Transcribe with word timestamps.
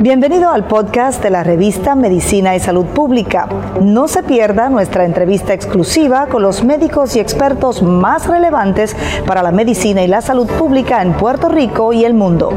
Bienvenido 0.00 0.50
al 0.50 0.66
podcast 0.66 1.22
de 1.22 1.30
la 1.30 1.42
revista 1.44 1.94
Medicina 1.94 2.54
y 2.54 2.60
Salud 2.60 2.84
Pública. 2.84 3.48
No 3.80 4.06
se 4.06 4.22
pierda 4.22 4.68
nuestra 4.68 5.06
entrevista 5.06 5.54
exclusiva 5.54 6.26
con 6.26 6.42
los 6.42 6.62
médicos 6.62 7.16
y 7.16 7.20
expertos 7.20 7.82
más 7.82 8.26
relevantes 8.26 8.94
para 9.26 9.42
la 9.42 9.50
medicina 9.50 10.02
y 10.02 10.08
la 10.08 10.20
salud 10.20 10.46
pública 10.46 11.00
en 11.00 11.14
Puerto 11.14 11.48
Rico 11.48 11.94
y 11.94 12.04
el 12.04 12.12
mundo. 12.12 12.52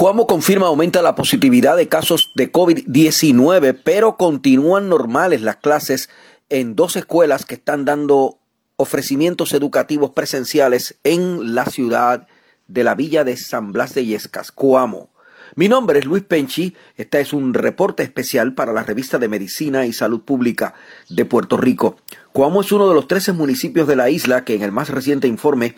Cuamo 0.00 0.26
confirma 0.26 0.66
aumenta 0.66 1.02
la 1.02 1.14
positividad 1.14 1.76
de 1.76 1.88
casos 1.88 2.32
de 2.34 2.50
COVID-19, 2.50 3.78
pero 3.84 4.16
continúan 4.16 4.88
normales 4.88 5.42
las 5.42 5.56
clases 5.56 6.08
en 6.50 6.76
dos 6.76 6.96
escuelas 6.96 7.46
que 7.46 7.54
están 7.54 7.84
dando 7.84 8.38
ofrecimientos 8.76 9.54
educativos 9.54 10.10
presenciales 10.10 10.98
en 11.04 11.54
la 11.54 11.64
ciudad 11.64 12.26
de 12.66 12.84
la 12.84 12.94
villa 12.94 13.24
de 13.24 13.36
San 13.36 13.72
Blas 13.72 13.94
de 13.94 14.04
Yescas, 14.04 14.52
Coamo. 14.52 15.10
Mi 15.56 15.68
nombre 15.68 15.98
es 15.98 16.04
Luis 16.04 16.22
Penchi, 16.22 16.76
este 16.96 17.20
es 17.20 17.32
un 17.32 17.54
reporte 17.54 18.02
especial 18.02 18.54
para 18.54 18.72
la 18.72 18.84
revista 18.84 19.18
de 19.18 19.28
Medicina 19.28 19.86
y 19.86 19.92
Salud 19.92 20.20
Pública 20.20 20.74
de 21.08 21.24
Puerto 21.24 21.56
Rico. 21.56 21.96
Coamo 22.32 22.60
es 22.60 22.70
uno 22.70 22.88
de 22.88 22.94
los 22.94 23.08
13 23.08 23.32
municipios 23.32 23.88
de 23.88 23.96
la 23.96 24.10
isla 24.10 24.44
que 24.44 24.54
en 24.54 24.62
el 24.62 24.72
más 24.72 24.88
reciente 24.90 25.26
informe 25.26 25.74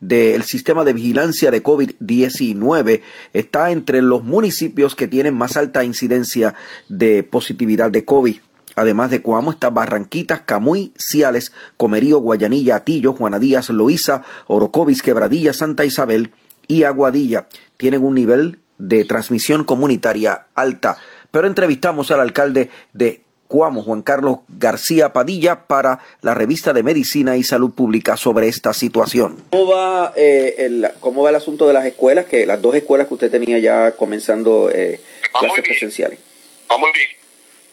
del 0.00 0.44
sistema 0.44 0.84
de 0.84 0.92
vigilancia 0.92 1.50
de 1.50 1.62
COVID-19 1.62 3.02
está 3.32 3.72
entre 3.72 4.02
los 4.02 4.22
municipios 4.22 4.94
que 4.94 5.08
tienen 5.08 5.34
más 5.34 5.56
alta 5.56 5.82
incidencia 5.82 6.54
de 6.88 7.24
positividad 7.24 7.90
de 7.90 8.04
COVID. 8.04 8.36
Además 8.78 9.10
de 9.10 9.22
Coamo 9.22 9.50
está 9.50 9.70
Barranquitas, 9.70 10.42
Camuy, 10.42 10.92
Ciales, 10.96 11.52
Comerío, 11.76 12.20
Guayanilla, 12.20 12.76
Atillo, 12.76 13.12
Juana 13.12 13.40
Díaz, 13.40 13.70
Loíza, 13.70 14.22
Orocovis, 14.46 15.02
Quebradilla, 15.02 15.52
Santa 15.52 15.84
Isabel 15.84 16.30
y 16.68 16.84
Aguadilla. 16.84 17.48
Tienen 17.76 18.04
un 18.04 18.14
nivel 18.14 18.60
de 18.78 19.04
transmisión 19.04 19.64
comunitaria 19.64 20.46
alta. 20.54 20.96
Pero 21.32 21.48
entrevistamos 21.48 22.12
al 22.12 22.20
alcalde 22.20 22.70
de 22.92 23.22
Cuamo, 23.48 23.82
Juan 23.82 24.02
Carlos 24.02 24.38
García 24.46 25.12
Padilla, 25.12 25.66
para 25.66 25.98
la 26.20 26.34
revista 26.34 26.72
de 26.72 26.84
Medicina 26.84 27.36
y 27.36 27.42
Salud 27.42 27.72
Pública 27.72 28.16
sobre 28.16 28.46
esta 28.46 28.72
situación. 28.72 29.42
¿Cómo 29.50 29.72
va, 29.72 30.12
eh, 30.14 30.54
el, 30.58 30.88
cómo 31.00 31.24
va 31.24 31.30
el 31.30 31.36
asunto 31.36 31.66
de 31.66 31.72
las 31.72 31.84
escuelas, 31.84 32.26
que 32.26 32.46
las 32.46 32.62
dos 32.62 32.76
escuelas 32.76 33.08
que 33.08 33.14
usted 33.14 33.30
tenía 33.30 33.58
ya 33.58 33.90
comenzando 33.96 34.70
eh, 34.72 35.00
clases 35.32 35.64
presenciales? 35.64 36.20
Vamos 36.68 36.90
bien. 36.94 37.17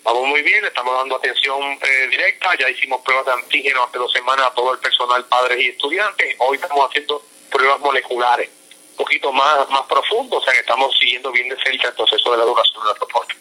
Vamos 0.05 0.27
muy 0.27 0.43
bien, 0.43 0.63
estamos 0.63 0.93
dando 0.95 1.15
atención 1.15 1.59
eh, 1.81 2.07
directa, 2.11 2.55
ya 2.59 2.69
hicimos 2.69 3.01
pruebas 3.01 3.25
de 3.25 3.31
antígeno 3.31 3.83
hace 3.85 3.97
dos 3.97 4.11
semanas 4.11 4.45
a 4.45 4.53
todo 4.53 4.71
el 4.71 4.77
personal, 4.77 5.25
padres 5.25 5.59
y 5.59 5.69
estudiantes, 5.69 6.35
hoy 6.37 6.57
estamos 6.57 6.87
haciendo 6.87 7.23
pruebas 7.51 7.79
moleculares, 7.79 8.47
un 8.91 8.97
poquito 8.97 9.31
más, 9.31 9.67
más 9.71 9.81
profundos, 9.87 10.43
o 10.43 10.45
sea 10.45 10.53
que 10.53 10.59
estamos 10.59 10.95
siguiendo 10.99 11.31
bien 11.31 11.49
de 11.49 11.57
cerca 11.57 11.87
el 11.87 11.95
proceso 11.95 12.31
de 12.31 12.37
la 12.37 12.43
duración 12.43 12.83
de 12.83 12.89
la 12.89 12.93
propuesta. 12.93 13.33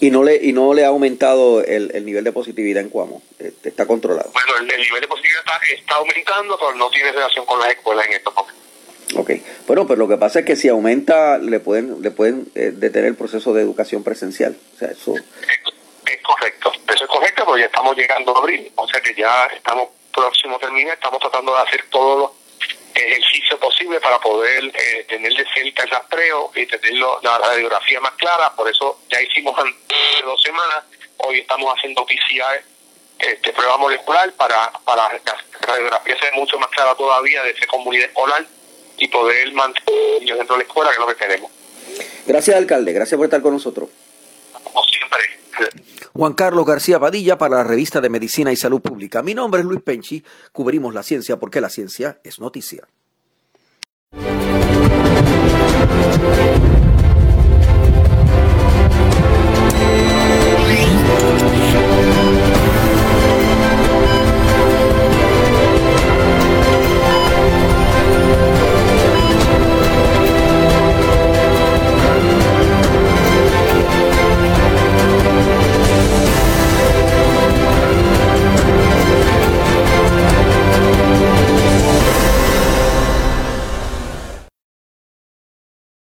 ¿Y 0.00 0.10
no 0.10 0.24
le, 0.24 0.36
y 0.36 0.54
no 0.54 0.72
le 0.72 0.86
ha 0.86 0.88
aumentado 0.88 1.62
el, 1.62 1.90
el 1.94 2.06
nivel 2.06 2.24
de 2.24 2.32
positividad 2.32 2.82
en 2.82 2.88
Cuamo? 2.88 3.22
Este, 3.38 3.68
¿Está 3.68 3.86
controlado? 3.86 4.30
Bueno, 4.32 4.56
el, 4.56 4.66
nivel 4.66 5.02
de 5.02 5.06
positividad 5.06 5.40
está, 5.40 5.60
está, 5.70 5.94
aumentando, 5.96 6.58
pero 6.58 6.74
no 6.76 6.88
tiene 6.88 7.12
relación 7.12 7.44
con 7.44 7.60
las 7.60 7.68
escuelas 7.68 8.06
en 8.06 8.14
estos 8.14 8.34
momentos. 8.34 8.53
Ok, 9.16 9.30
bueno, 9.66 9.86
pero 9.86 9.98
lo 9.98 10.08
que 10.08 10.16
pasa 10.16 10.40
es 10.40 10.44
que 10.44 10.56
si 10.56 10.68
aumenta, 10.68 11.38
le 11.38 11.60
pueden 11.60 12.02
le 12.02 12.10
pueden 12.10 12.46
eh, 12.54 12.72
detener 12.74 13.10
el 13.10 13.16
proceso 13.16 13.52
de 13.52 13.62
educación 13.62 14.02
presencial. 14.02 14.56
O 14.74 14.78
sea, 14.78 14.88
eso... 14.88 15.14
Es 15.14 16.22
correcto, 16.22 16.72
eso 16.92 17.04
es 17.04 17.10
correcto, 17.10 17.44
pero 17.46 17.58
ya 17.58 17.66
estamos 17.66 17.96
llegando 17.96 18.36
a 18.36 18.40
abril, 18.40 18.70
o 18.74 18.86
sea 18.88 19.00
que 19.00 19.14
ya 19.14 19.46
estamos 19.46 19.88
próximo 20.12 20.56
a 20.56 20.58
terminar, 20.58 20.94
estamos 20.94 21.20
tratando 21.20 21.54
de 21.54 21.62
hacer 21.62 21.84
todos 21.90 22.18
los 22.18 22.30
ejercicios 22.94 23.58
posibles 23.58 24.00
para 24.00 24.18
poder 24.20 24.64
eh, 24.66 25.04
tener 25.08 25.32
de 25.32 25.44
cerca 25.52 25.82
el 25.82 25.90
rastreo 25.90 26.50
y 26.54 26.66
tener 26.66 26.92
la 26.94 27.38
radiografía 27.38 28.00
más 28.00 28.12
clara, 28.12 28.52
por 28.54 28.68
eso 28.68 29.00
ya 29.10 29.20
hicimos 29.22 29.58
hace 29.58 30.22
dos 30.24 30.42
semanas, 30.42 30.84
hoy 31.18 31.40
estamos 31.40 31.72
haciendo 31.76 32.04
PCR, 32.04 32.62
este, 33.18 33.52
prueba 33.52 33.76
molecular 33.78 34.32
para, 34.34 34.70
para 34.84 35.12
la 35.12 35.36
radiografía 35.60 36.18
sea 36.18 36.32
mucho 36.32 36.58
más 36.58 36.68
clara 36.70 36.94
todavía 36.94 37.42
de 37.42 37.50
esa 37.50 37.66
comunidad 37.66 38.06
escolar 38.06 38.44
y 38.98 39.08
poder 39.08 39.52
mantener 39.52 40.20
niños 40.20 40.38
dentro 40.38 40.56
de 40.56 40.62
la 40.62 40.64
escuela, 40.64 40.90
que 40.90 40.96
es 40.96 41.00
lo 41.00 41.06
que 41.06 41.16
queremos. 41.16 41.50
Gracias, 42.26 42.56
alcalde. 42.56 42.92
Gracias 42.92 43.16
por 43.16 43.26
estar 43.26 43.42
con 43.42 43.52
nosotros. 43.52 43.88
Como 44.52 44.82
siempre. 44.84 45.18
Juan 46.12 46.32
Carlos 46.34 46.64
García 46.64 46.98
Padilla 47.00 47.36
para 47.38 47.56
la 47.56 47.64
revista 47.64 48.00
de 48.00 48.08
Medicina 48.08 48.52
y 48.52 48.56
Salud 48.56 48.80
Pública. 48.80 49.22
Mi 49.22 49.34
nombre 49.34 49.60
es 49.60 49.66
Luis 49.66 49.82
Penchi. 49.82 50.22
Cubrimos 50.52 50.94
la 50.94 51.02
ciencia 51.02 51.38
porque 51.38 51.60
la 51.60 51.68
ciencia 51.68 52.20
es 52.22 52.38
noticia. 52.38 52.86